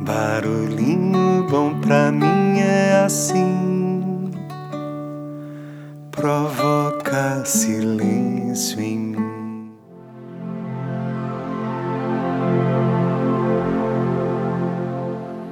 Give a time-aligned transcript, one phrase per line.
[0.00, 4.30] Barulhinho bom pra mim é assim,
[6.12, 9.72] provoca silêncio em mim.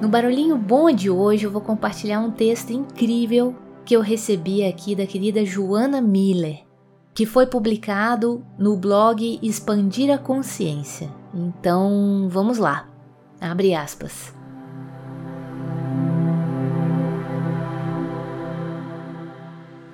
[0.00, 3.52] No Barulhinho Bom de hoje eu vou compartilhar um texto incrível
[3.84, 6.60] que eu recebi aqui da querida Joana Miller,
[7.12, 11.10] que foi publicado no blog Expandir a Consciência.
[11.34, 12.88] Então, vamos lá.
[13.40, 14.35] Abre aspas.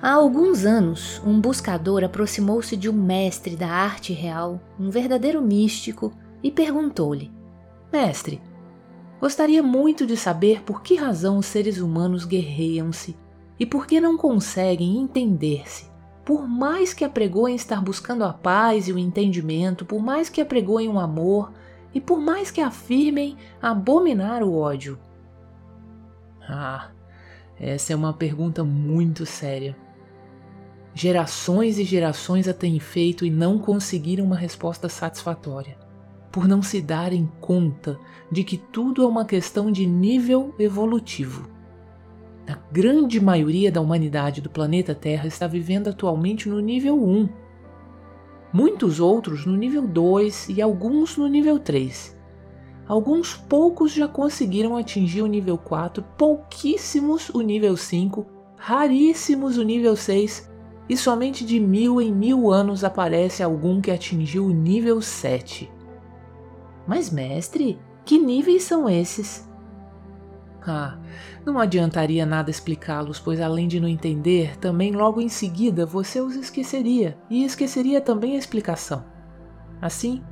[0.03, 6.11] Há alguns anos, um buscador aproximou-se de um mestre da arte real, um verdadeiro místico,
[6.43, 7.31] e perguntou-lhe:
[7.89, 8.41] Mestre,
[9.21, 13.15] gostaria muito de saber por que razão os seres humanos guerreiam-se
[13.57, 15.89] e por que não conseguem entender-se.
[16.25, 20.89] Por mais que apregoem estar buscando a paz e o entendimento, por mais que apregoem
[20.89, 21.53] o amor
[21.93, 24.99] e por mais que afirmem abominar o ódio.
[26.41, 26.89] Ah,
[27.57, 29.81] essa é uma pergunta muito séria.
[30.95, 35.75] Gerações e gerações a têm feito e não conseguiram uma resposta satisfatória,
[36.31, 37.99] por não se darem conta
[38.31, 41.49] de que tudo é uma questão de nível evolutivo.
[42.47, 47.27] A grande maioria da humanidade do planeta Terra está vivendo atualmente no nível 1.
[48.53, 52.15] Muitos outros no nível 2 e alguns no nível 3.
[52.87, 59.95] Alguns poucos já conseguiram atingir o nível 4, pouquíssimos o nível 5, raríssimos o nível
[59.95, 60.52] 6
[60.87, 65.71] e somente de mil em mil anos aparece algum que atingiu o nível 7.
[66.85, 69.49] Mas, mestre, que níveis são esses?
[70.65, 70.97] Ah,
[71.45, 76.35] não adiantaria nada explicá-los, pois além de não entender, também logo em seguida você os
[76.35, 79.05] esqueceria e esqueceria também a explicação.
[79.81, 80.23] Assim,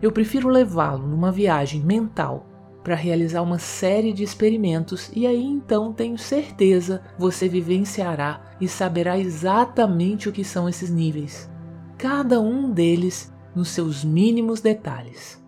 [0.00, 2.46] eu prefiro levá-lo numa viagem mental
[2.82, 9.18] para realizar uma série de experimentos e aí então tenho certeza você vivenciará e saberá
[9.18, 11.50] exatamente o que são esses níveis,
[11.98, 15.42] cada um deles nos seus mínimos detalhes.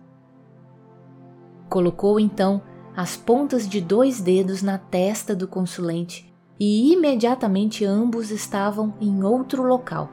[1.69, 2.61] Colocou então
[2.95, 9.63] as pontas de dois dedos na testa do consulente e imediatamente ambos estavam em outro
[9.63, 10.11] local,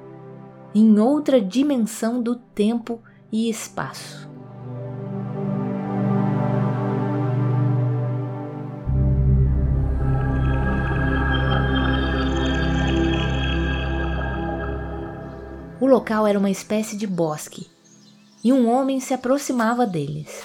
[0.75, 4.30] em outra dimensão do tempo e espaço.
[15.91, 17.67] Local era uma espécie de bosque
[18.43, 20.43] e um homem se aproximava deles.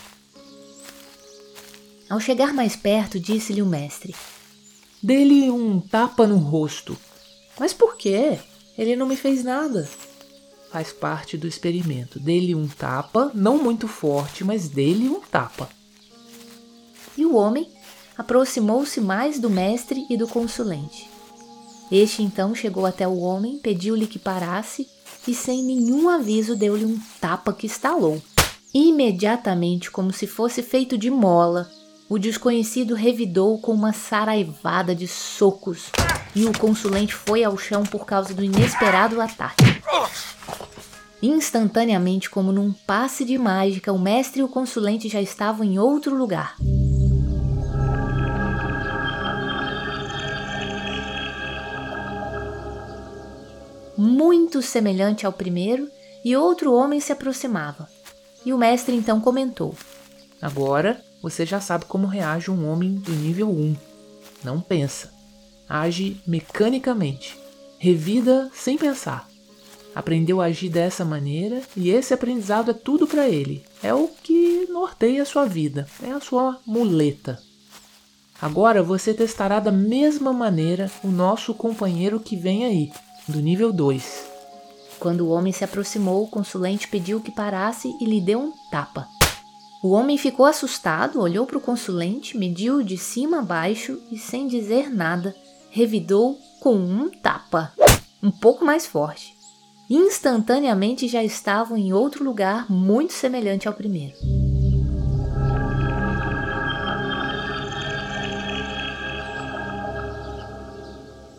[2.09, 4.15] Ao chegar mais perto, disse-lhe o mestre:
[5.01, 6.97] Dê-lhe um tapa no rosto.
[7.59, 8.39] Mas por quê?
[8.77, 9.87] Ele não me fez nada.
[10.71, 12.19] Faz parte do experimento.
[12.19, 15.69] Dê-lhe um tapa, não muito forte, mas dê-lhe um tapa.
[17.17, 17.71] E o homem
[18.17, 21.09] aproximou-se mais do mestre e do consulente.
[21.91, 24.87] Este então chegou até o homem, pediu-lhe que parasse
[25.27, 28.21] e, sem nenhum aviso, deu-lhe um tapa que estalou.
[28.73, 31.69] Imediatamente, como se fosse feito de mola,
[32.09, 35.89] o desconhecido revidou com uma saraivada de socos
[36.35, 39.63] e o consulente foi ao chão por causa do inesperado ataque.
[41.21, 46.15] Instantaneamente, como num passe de mágica, o mestre e o consulente já estavam em outro
[46.15, 46.55] lugar.
[54.05, 55.89] Muito semelhante ao primeiro,
[56.23, 57.89] e outro homem se aproximava.
[58.45, 59.75] E o mestre então comentou:
[60.39, 63.75] Agora você já sabe como reage um homem do nível 1.
[64.43, 65.11] Não pensa.
[65.67, 67.35] Age mecanicamente.
[67.79, 69.27] Revida sem pensar.
[69.95, 73.65] Aprendeu a agir dessa maneira e esse aprendizado é tudo para ele.
[73.81, 75.87] É o que norteia a sua vida.
[76.03, 77.41] É a sua muleta.
[78.39, 82.91] Agora você testará da mesma maneira o nosso companheiro que vem aí,
[83.27, 84.25] do nível 2.
[84.99, 89.07] Quando o homem se aproximou, o consulente pediu que parasse e lhe deu um tapa.
[89.83, 94.47] O homem ficou assustado, olhou para o consulente, mediu de cima a baixo e, sem
[94.47, 95.35] dizer nada,
[95.69, 97.71] revidou com um tapa,
[98.21, 99.35] um pouco mais forte.
[99.89, 104.15] Instantaneamente já estavam em outro lugar muito semelhante ao primeiro.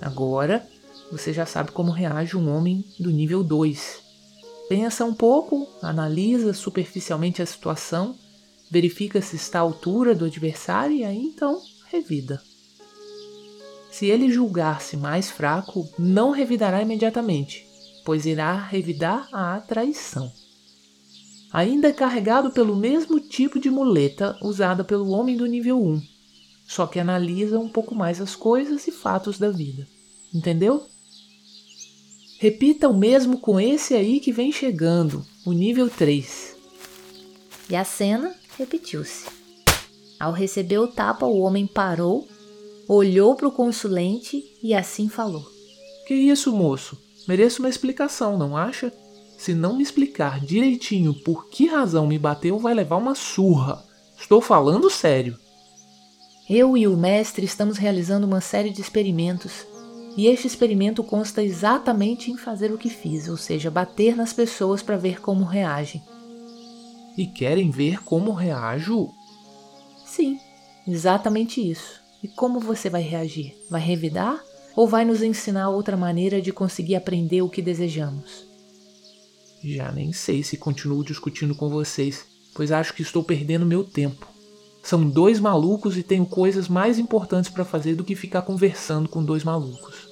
[0.01, 0.65] Agora
[1.11, 4.03] você já sabe como reage um homem do nível 2.
[4.69, 8.17] Pensa um pouco, analisa superficialmente a situação
[8.71, 12.43] verifica se está à altura do adversário e aí então revida.
[13.91, 17.67] Se ele julgar-se mais fraco, não revidará imediatamente,
[18.05, 20.31] pois irá revidar a traição.
[21.53, 26.03] Ainda carregado pelo mesmo tipo de muleta usada pelo homem do nível 1,
[26.67, 29.87] só que analisa um pouco mais as coisas e fatos da vida.
[30.35, 30.87] Entendeu?
[32.39, 36.55] Repita o mesmo com esse aí que vem chegando, o nível 3.
[37.71, 39.25] E a cena repetiu-se.
[40.21, 42.29] Ao receber o tapa, o homem parou,
[42.87, 45.47] olhou para o consulente e assim falou:
[46.07, 46.99] Que isso, moço?
[47.27, 48.93] Mereço uma explicação, não acha?
[49.39, 53.83] Se não me explicar direitinho por que razão me bateu, vai levar uma surra.
[54.19, 55.39] Estou falando sério.
[56.49, 59.67] Eu e o mestre estamos realizando uma série de experimentos
[60.17, 64.83] e este experimento consta exatamente em fazer o que fiz, ou seja, bater nas pessoas
[64.83, 66.03] para ver como reagem.
[67.17, 69.11] E querem ver como reajo?
[70.05, 70.39] Sim,
[70.87, 72.01] exatamente isso.
[72.23, 73.55] E como você vai reagir?
[73.71, 74.43] Vai revidar
[74.75, 78.47] ou vai nos ensinar outra maneira de conseguir aprender o que desejamos?
[79.63, 82.25] Já nem sei se continuo discutindo com vocês,
[82.55, 84.27] pois acho que estou perdendo meu tempo.
[84.83, 89.25] São dois malucos e tenho coisas mais importantes para fazer do que ficar conversando com
[89.25, 90.06] dois malucos.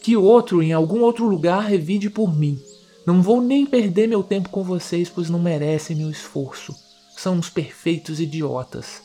[0.00, 2.58] Que outro em algum outro lugar revide por mim.
[3.06, 6.74] Não vou nem perder meu tempo com vocês, pois não merecem meu esforço.
[7.16, 9.02] São uns perfeitos idiotas.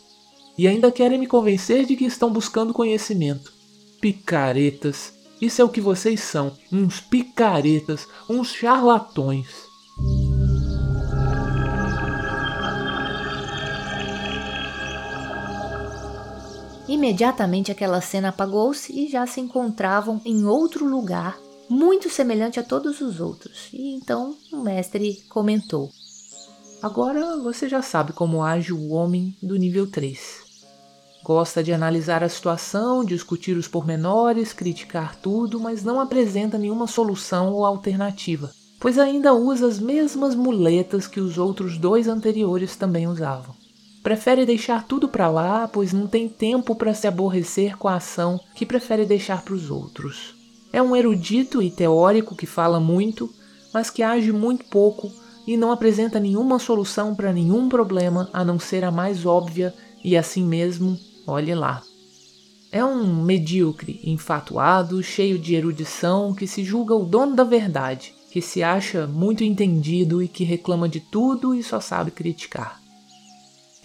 [0.57, 3.51] E ainda querem me convencer de que estão buscando conhecimento.
[3.99, 5.13] Picaretas.
[5.41, 9.64] Isso é o que vocês são, uns picaretas, uns charlatões.
[16.87, 21.35] Imediatamente aquela cena apagou-se e já se encontravam em outro lugar,
[21.67, 23.69] muito semelhante a todos os outros.
[23.73, 25.89] E então o mestre comentou:
[26.83, 30.45] Agora você já sabe como age o homem do nível 3.
[31.23, 37.51] Gosta de analisar a situação, discutir os pormenores, criticar tudo, mas não apresenta nenhuma solução
[37.51, 43.64] ou alternativa, pois ainda usa as mesmas muletas que os outros dois anteriores também usavam.
[44.05, 48.39] Prefere deixar tudo para lá, pois não tem tempo para se aborrecer com a ação
[48.53, 50.35] que prefere deixar para os outros.
[50.71, 53.27] É um erudito e teórico que fala muito,
[53.73, 55.11] mas que age muito pouco
[55.47, 59.73] e não apresenta nenhuma solução para nenhum problema a não ser a mais óbvia
[60.03, 61.81] e assim mesmo, olhe lá.
[62.71, 68.39] É um medíocre, enfatuado, cheio de erudição, que se julga o dono da verdade, que
[68.39, 72.84] se acha muito entendido e que reclama de tudo e só sabe criticar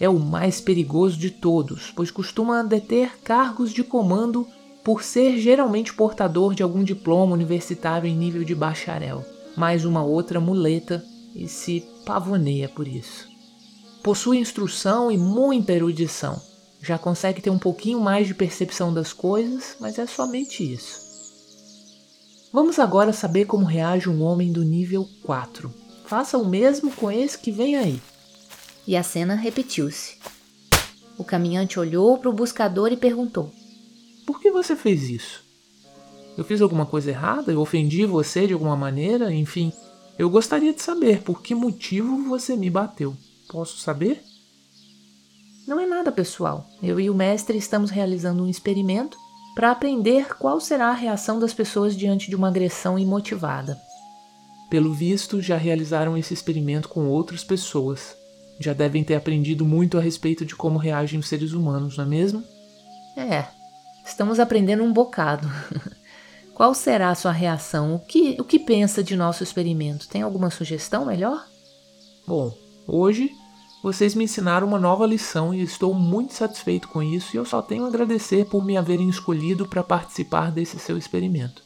[0.01, 4.47] é o mais perigoso de todos, pois costuma deter cargos de comando
[4.83, 9.23] por ser geralmente portador de algum diploma universitário em nível de bacharel,
[9.55, 11.05] mais uma outra muleta
[11.35, 13.29] e se pavoneia por isso.
[14.01, 16.41] Possui instrução e muita erudição.
[16.81, 20.99] Já consegue ter um pouquinho mais de percepção das coisas, mas é somente isso.
[22.51, 25.71] Vamos agora saber como reage um homem do nível 4.
[26.07, 28.01] Faça o mesmo com esse que vem aí
[28.87, 30.17] e a cena repetiu-se.
[31.17, 33.51] O caminhante olhou para o buscador e perguntou:
[34.25, 35.43] Por que você fez isso?
[36.37, 37.51] Eu fiz alguma coisa errada?
[37.51, 39.33] Eu ofendi você de alguma maneira?
[39.33, 39.71] Enfim,
[40.17, 43.15] eu gostaria de saber por que motivo você me bateu.
[43.47, 44.23] Posso saber?
[45.67, 46.65] Não é nada pessoal.
[46.81, 49.17] Eu e o mestre estamos realizando um experimento
[49.53, 53.79] para aprender qual será a reação das pessoas diante de uma agressão imotivada.
[54.69, 58.15] Pelo visto, já realizaram esse experimento com outras pessoas
[58.61, 62.07] já devem ter aprendido muito a respeito de como reagem os seres humanos, não é
[62.07, 62.43] mesmo?
[63.17, 63.45] É,
[64.05, 65.49] estamos aprendendo um bocado.
[66.53, 67.95] Qual será a sua reação?
[67.95, 70.07] O que, o que pensa de nosso experimento?
[70.07, 71.45] Tem alguma sugestão melhor?
[72.27, 72.55] Bom,
[72.87, 73.31] hoje
[73.81, 77.63] vocês me ensinaram uma nova lição e estou muito satisfeito com isso e eu só
[77.63, 81.63] tenho a agradecer por me haverem escolhido para participar desse seu experimento.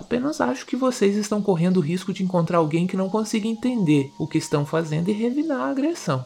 [0.00, 4.12] Apenas acho que vocês estão correndo o risco de encontrar alguém que não consiga entender
[4.16, 6.24] o que estão fazendo e revidar a agressão.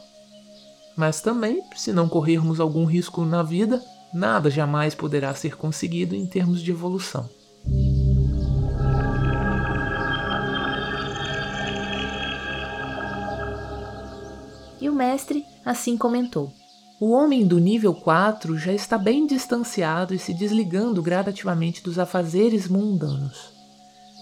[0.95, 6.27] Mas também, se não corrermos algum risco na vida, nada jamais poderá ser conseguido em
[6.27, 7.31] termos de evolução.
[14.79, 16.53] E o mestre assim comentou:
[17.01, 22.69] O homem do nível 4 já está bem distanciado e se desligando gradativamente dos afazeres
[22.69, 23.52] mundanos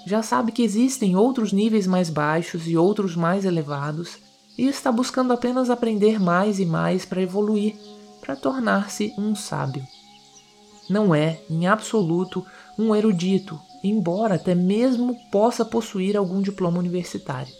[0.07, 4.19] já sabe que existem outros níveis mais baixos e outros mais elevados
[4.57, 7.77] e está buscando apenas aprender mais e mais para evoluir,
[8.21, 9.87] para tornar-se um sábio.
[10.89, 12.45] Não é, em absoluto,
[12.79, 17.53] um erudito, embora até mesmo possa possuir algum diploma universitário.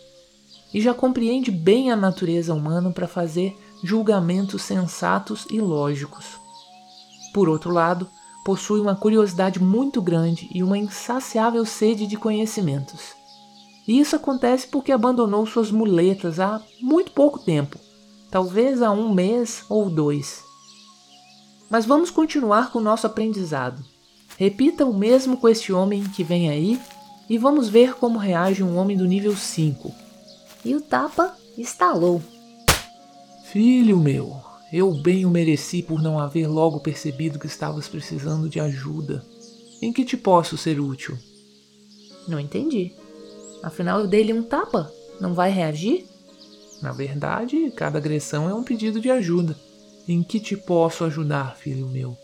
[0.73, 6.39] E já compreende bem a natureza humana para fazer julgamentos sensatos e lógicos.
[7.33, 8.07] Por outro lado,
[8.43, 13.13] possui uma curiosidade muito grande e uma insaciável sede de conhecimentos.
[13.87, 17.77] E isso acontece porque abandonou suas muletas há muito pouco tempo,
[18.29, 20.43] talvez há um mês ou dois.
[21.69, 23.83] Mas vamos continuar com o nosso aprendizado.
[24.37, 26.81] Repita o mesmo com este homem que vem aí
[27.29, 29.91] e vamos ver como reage um homem do nível 5.
[30.65, 32.21] E o tapa estalou.
[33.45, 38.59] Filho meu, eu bem o mereci por não haver logo percebido que estavas precisando de
[38.59, 39.23] ajuda.
[39.81, 41.17] Em que te posso ser útil?
[42.27, 42.93] Não entendi.
[43.61, 44.91] Afinal, eu dei-lhe um tapa.
[45.19, 46.05] Não vai reagir?
[46.81, 49.55] Na verdade, cada agressão é um pedido de ajuda.
[50.07, 52.17] Em que te posso ajudar, filho meu?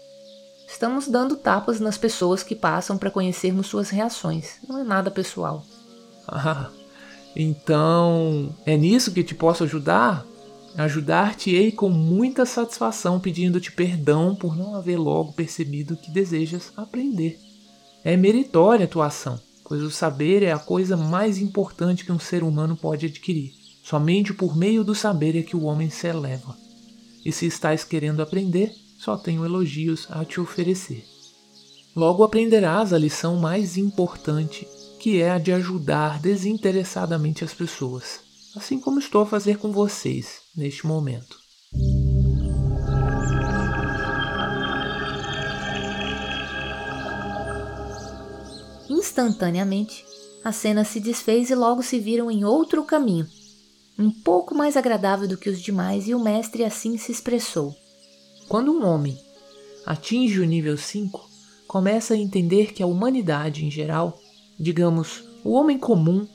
[0.67, 4.57] Estamos dando tapas nas pessoas que passam para conhecermos suas reações.
[4.67, 5.63] Não é nada pessoal.
[6.27, 6.69] Ah,
[7.35, 10.25] então é nisso que te posso ajudar?
[10.77, 17.39] Ajudar-te-ei com muita satisfação, pedindo-te perdão por não haver logo percebido que desejas aprender.
[18.03, 22.19] É meritória a tua ação, pois o saber é a coisa mais importante que um
[22.19, 23.53] ser humano pode adquirir.
[23.83, 26.55] Somente por meio do saber é que o homem se eleva.
[27.25, 31.03] E se estás querendo aprender, só tenho elogios a te oferecer.
[31.95, 34.67] Logo aprenderás a lição mais importante,
[34.99, 38.26] que é a de ajudar desinteressadamente as pessoas,
[38.57, 41.37] assim como estou a fazer com vocês neste momento.
[48.89, 50.05] Instantaneamente,
[50.43, 53.27] a cena se desfez e logo se viram em outro caminho,
[53.97, 57.75] um pouco mais agradável do que os demais, e o mestre assim se expressou.
[58.47, 59.17] Quando um homem
[59.85, 61.27] atinge o nível 5,
[61.67, 64.19] começa a entender que a humanidade em geral,
[64.59, 66.27] digamos, o homem comum,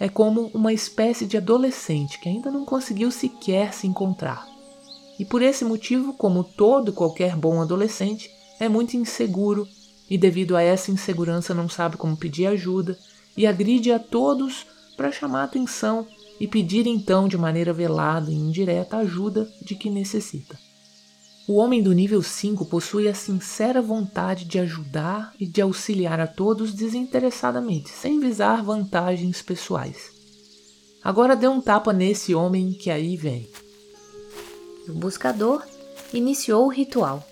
[0.00, 4.46] é como uma espécie de adolescente que ainda não conseguiu sequer se encontrar.
[5.18, 9.66] E por esse motivo, como todo qualquer bom adolescente, é muito inseguro
[10.08, 12.96] e, devido a essa insegurança, não sabe como pedir ajuda
[13.36, 16.06] e agride a todos para chamar atenção
[16.40, 20.67] e pedir então de maneira velada e indireta a ajuda de que necessita.
[21.48, 26.26] O homem do nível 5 possui a sincera vontade de ajudar e de auxiliar a
[26.26, 30.10] todos desinteressadamente, sem visar vantagens pessoais.
[31.02, 33.48] Agora dê um tapa nesse homem que aí vem.
[34.90, 35.64] O buscador
[36.12, 37.26] iniciou o ritual.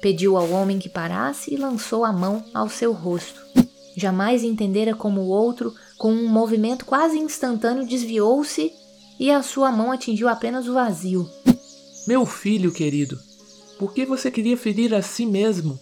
[0.00, 3.40] Pediu ao homem que parasse e lançou a mão ao seu rosto.
[3.96, 8.70] Jamais entendera como o outro, com um movimento quase instantâneo, desviou-se
[9.18, 11.28] e a sua mão atingiu apenas o vazio.
[12.06, 13.18] Meu filho querido,
[13.78, 15.78] por que você queria ferir a si mesmo?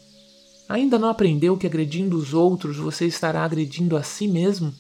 [0.69, 4.73] Ainda não aprendeu que agredindo os outros você estará agredindo a si mesmo?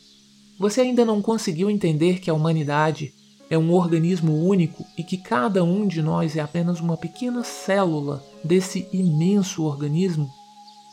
[0.61, 3.12] Você ainda não conseguiu entender que a humanidade
[3.50, 8.25] é um organismo único e que cada um de nós é apenas uma pequena célula
[8.44, 10.30] desse imenso organismo?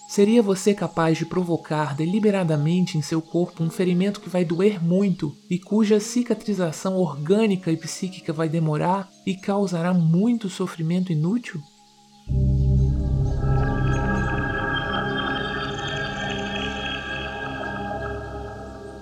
[0.10, 5.38] Seria você capaz de provocar deliberadamente em seu corpo um ferimento que vai doer muito
[5.48, 11.62] e cuja cicatrização orgânica e psíquica vai demorar e causará muito sofrimento inútil?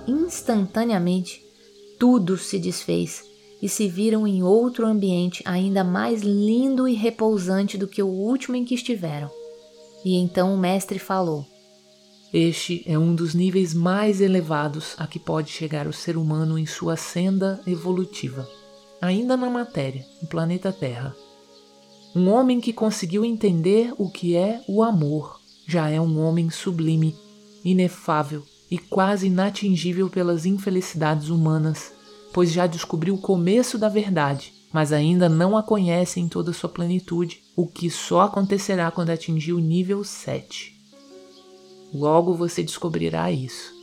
[0.05, 1.41] Instantaneamente,
[1.97, 3.23] tudo se desfez
[3.61, 8.57] e se viram em outro ambiente ainda mais lindo e repousante do que o último
[8.57, 9.36] em que estiveram.
[10.07, 11.45] E então o mestre falou:
[12.33, 16.65] Este é um dos níveis mais elevados a que pode chegar o ser humano em
[16.65, 18.47] sua senda evolutiva,
[19.01, 21.13] ainda na matéria, no planeta Terra.
[22.15, 27.13] Um homem que conseguiu entender o que é o amor já é um homem sublime,
[27.61, 31.91] inefável e quase inatingível pelas infelicidades humanas,
[32.33, 36.69] pois já descobriu o começo da verdade mas ainda não a conhece em toda sua
[36.69, 40.71] plenitude, o que só acontecerá quando atingir o nível 7.
[41.91, 43.73] Logo você descobrirá isso.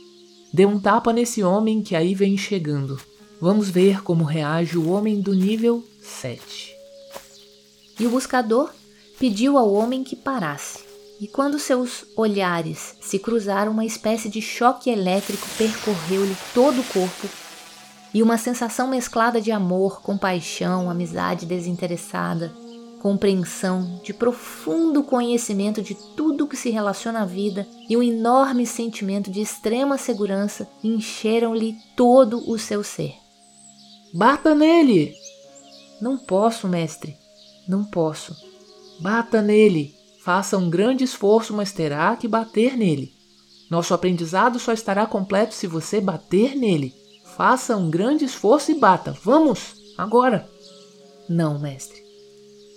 [0.53, 2.97] Dê um tapa nesse homem que aí vem chegando.
[3.41, 6.73] Vamos ver como reage o homem do nível 7.
[7.99, 8.71] E o buscador
[9.19, 10.79] pediu ao homem que parasse.
[11.19, 17.27] E quando seus olhares se cruzaram, uma espécie de choque elétrico percorreu-lhe todo o corpo
[18.15, 22.49] e uma sensação mesclada de amor, compaixão, amizade desinteressada,
[23.01, 29.29] compreensão, de profundo conhecimento de tudo que se relaciona à vida e um enorme sentimento
[29.29, 33.15] de extrema segurança encheram-lhe todo o seu ser.
[34.13, 35.13] Bata nele!
[35.99, 37.17] Não posso, mestre,
[37.67, 38.33] não posso.
[39.01, 39.93] Bata nele!
[40.23, 43.11] Faça um grande esforço, mas terá que bater nele.
[43.69, 47.03] Nosso aprendizado só estará completo se você bater nele.
[47.35, 49.11] Faça um grande esforço e bata.
[49.23, 50.49] Vamos, agora.
[51.27, 52.01] Não, mestre.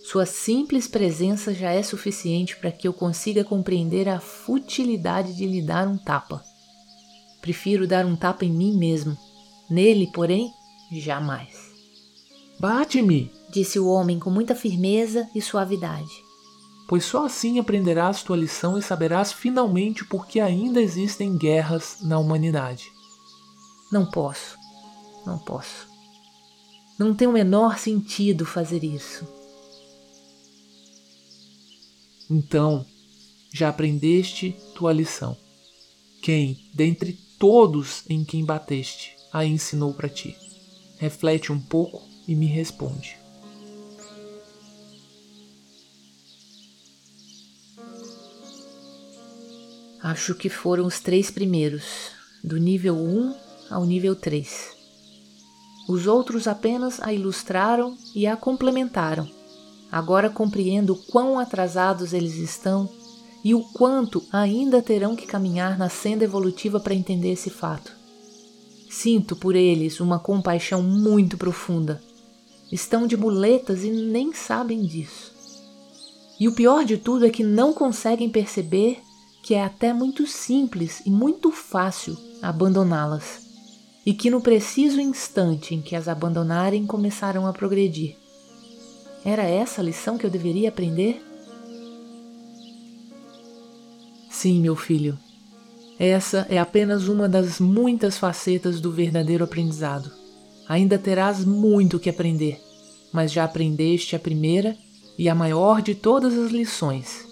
[0.05, 5.63] Sua simples presença já é suficiente para que eu consiga compreender a futilidade de lhe
[5.63, 6.43] dar um tapa.
[7.41, 9.17] Prefiro dar um tapa em mim mesmo.
[9.71, 10.51] Nele, porém,
[10.91, 11.55] jamais.
[12.59, 16.11] Bate-me, disse o homem com muita firmeza e suavidade.
[16.89, 22.19] pois só assim aprenderás tua lição e saberás finalmente por que ainda existem guerras na
[22.19, 22.98] humanidade.
[23.91, 24.59] Não posso,
[25.25, 25.89] não posso.
[26.99, 29.27] Não tem o menor sentido fazer isso.
[32.29, 32.85] Então,
[33.53, 35.37] já aprendeste tua lição.
[36.21, 40.37] Quem, dentre todos em quem bateste, a ensinou para ti?
[40.99, 43.17] Reflete um pouco e me responde.
[50.03, 52.13] Acho que foram os três primeiros,
[52.45, 54.77] do nível 1 ao nível 3.
[55.89, 59.29] Os outros apenas a ilustraram e a complementaram.
[59.91, 62.89] Agora compreendo quão atrasados eles estão
[63.43, 67.93] e o quanto ainda terão que caminhar na senda evolutiva para entender esse fato.
[68.91, 72.03] Sinto por eles uma compaixão muito profunda.
[72.71, 75.33] Estão de muletas e nem sabem disso.
[76.39, 79.01] E o pior de tudo é que não conseguem perceber
[79.43, 83.48] que é até muito simples e muito fácil abandoná-las,
[84.09, 88.17] e que no preciso instante em que as abandonarem começarão a progredir.
[89.23, 91.23] Era essa a lição que eu deveria aprender?
[94.31, 95.19] Sim, meu filho.
[95.99, 100.11] Essa é apenas uma das muitas facetas do verdadeiro aprendizado.
[100.67, 102.59] Ainda terás muito que aprender,
[103.13, 104.75] mas já aprendeste a primeira
[105.19, 107.27] e a maior de todas as lições.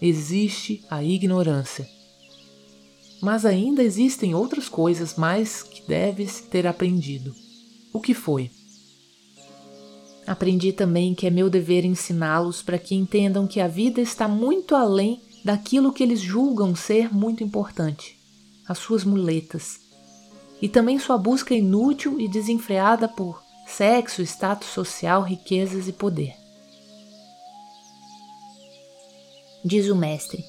[0.00, 1.86] Existe a ignorância.
[3.22, 7.32] Mas ainda existem outras coisas mais que deves ter aprendido.
[7.92, 8.50] O que foi?
[10.26, 14.74] Aprendi também que é meu dever ensiná-los para que entendam que a vida está muito
[14.74, 18.18] além daquilo que eles julgam ser muito importante,
[18.66, 19.78] as suas muletas,
[20.60, 26.34] e também sua busca inútil e desenfreada por sexo, status social, riquezas e poder.
[29.64, 30.44] Diz o mestre: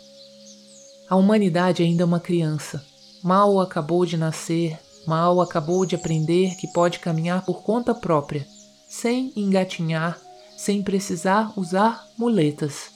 [1.13, 2.83] A humanidade ainda é uma criança,
[3.23, 8.47] mal acabou de nascer, mal acabou de aprender que pode caminhar por conta própria,
[8.89, 10.19] sem engatinhar,
[10.57, 12.89] sem precisar usar muletas.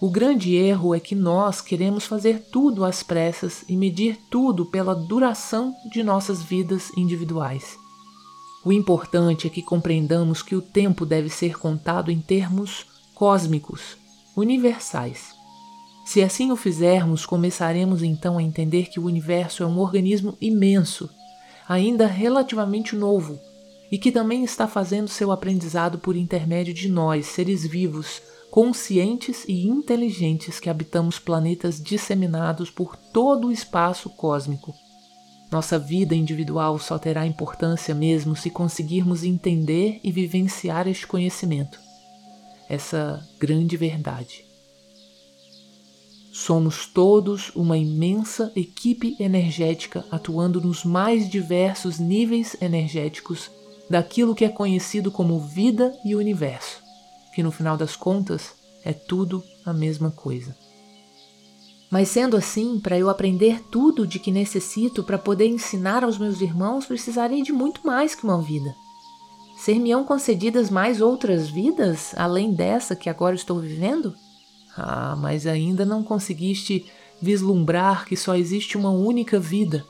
[0.00, 4.92] O grande erro é que nós queremos fazer tudo às pressas e medir tudo pela
[4.92, 7.78] duração de nossas vidas individuais.
[8.64, 13.96] O importante é que compreendamos que o tempo deve ser contado em termos cósmicos,
[14.36, 15.37] universais.
[16.08, 21.10] Se assim o fizermos, começaremos então a entender que o universo é um organismo imenso,
[21.68, 23.38] ainda relativamente novo,
[23.92, 29.66] e que também está fazendo seu aprendizado por intermédio de nós, seres vivos, conscientes e
[29.66, 34.74] inteligentes que habitamos planetas disseminados por todo o espaço cósmico.
[35.52, 41.78] Nossa vida individual só terá importância mesmo se conseguirmos entender e vivenciar este conhecimento,
[42.66, 44.47] essa grande verdade.
[46.44, 53.50] Somos todos uma imensa equipe energética atuando nos mais diversos níveis energéticos
[53.90, 56.88] daquilo que é conhecido como vida e universo
[57.38, 60.56] que no final das contas é tudo a mesma coisa.
[61.88, 66.40] Mas sendo assim, para eu aprender tudo de que necessito para poder ensinar aos meus
[66.40, 68.74] irmãos, precisarei de muito mais que uma vida.
[69.56, 74.12] Ser-me-ão concedidas mais outras vidas além dessa que agora estou vivendo?
[74.80, 76.86] Ah, mas ainda não conseguiste
[77.20, 79.84] vislumbrar que só existe uma única vida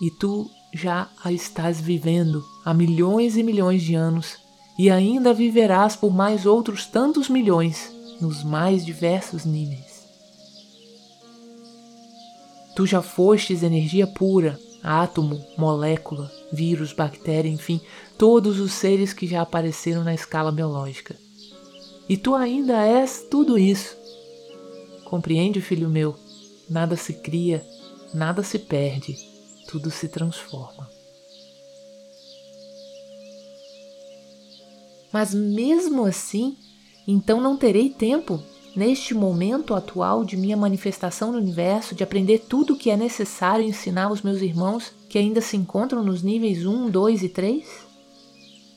[0.00, 4.38] e tu já a estás vivendo há milhões e milhões de anos
[4.78, 10.06] e ainda viverás por mais outros tantos milhões nos mais diversos níveis.
[12.76, 17.80] Tu já fostes energia pura, átomo, molécula, vírus, bactéria, enfim,
[18.16, 21.16] todos os seres que já apareceram na escala biológica.
[22.08, 23.99] E tu ainda és tudo isso.
[25.10, 26.14] Compreende, filho meu?
[26.68, 27.66] Nada se cria,
[28.14, 29.16] nada se perde,
[29.66, 30.88] tudo se transforma.
[35.12, 36.56] Mas mesmo assim,
[37.08, 38.40] então não terei tempo,
[38.76, 43.66] neste momento atual de minha manifestação no universo, de aprender tudo o que é necessário
[43.66, 47.66] ensinar aos meus irmãos que ainda se encontram nos níveis 1, 2 e 3?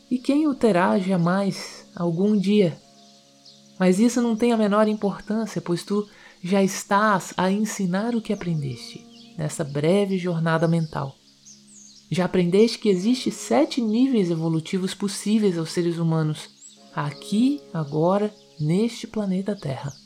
[0.10, 2.76] E quem o terá jamais, algum dia?
[3.78, 6.08] Mas isso não tem a menor importância, pois tu
[6.44, 9.02] já estás a ensinar o que aprendeste
[9.38, 11.16] nessa breve jornada mental.
[12.12, 16.50] Já aprendeste que existe sete níveis evolutivos possíveis aos seres humanos,
[16.94, 20.03] aqui, agora, neste planeta Terra.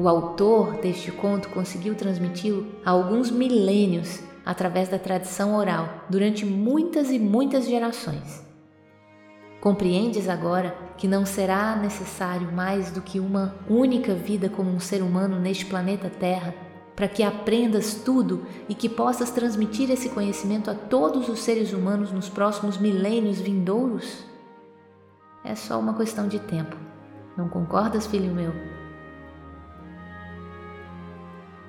[0.00, 7.10] O autor deste conto conseguiu transmiti-lo há alguns milênios através da tradição oral durante muitas
[7.10, 8.42] e muitas gerações.
[9.60, 15.02] Compreendes agora que não será necessário mais do que uma única vida como um ser
[15.02, 16.54] humano neste planeta Terra
[16.96, 22.10] para que aprendas tudo e que possas transmitir esse conhecimento a todos os seres humanos
[22.10, 24.24] nos próximos milênios vindouros?
[25.44, 26.74] É só uma questão de tempo.
[27.36, 28.80] Não concordas, filho meu?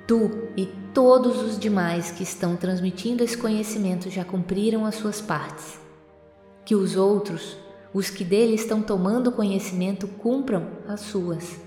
[0.07, 5.79] Tu e todos os demais que estão transmitindo esse conhecimento já cumpriram as suas partes.
[6.65, 7.57] Que os outros,
[7.93, 11.59] os que dele estão tomando conhecimento, cumpram as suas.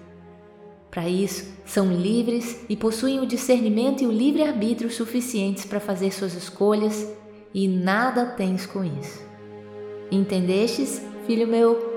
[0.91, 6.35] Para isso, são livres e possuem o discernimento e o livre-arbítrio suficientes para fazer suas
[6.35, 7.09] escolhas,
[7.53, 9.23] e nada tens com isso.
[10.11, 11.94] Entendestes, filho meu?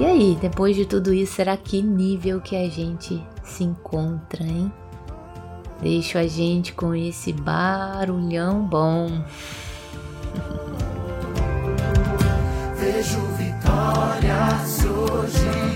[0.00, 4.72] E aí, depois de tudo isso, será que nível que a gente se encontra, hein?
[5.82, 9.22] Deixo a gente com esse barulhão bom.
[12.78, 15.70] Vejo vitórias hoje.